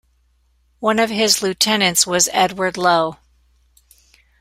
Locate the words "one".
0.79-0.97